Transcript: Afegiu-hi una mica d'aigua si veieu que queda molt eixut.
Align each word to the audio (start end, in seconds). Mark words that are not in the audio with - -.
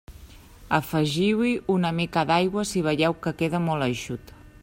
Afegiu-hi 0.77 1.51
una 1.75 1.91
mica 1.99 2.25
d'aigua 2.33 2.65
si 2.71 2.85
veieu 2.89 3.17
que 3.27 3.37
queda 3.43 3.65
molt 3.69 3.89
eixut. 3.91 4.35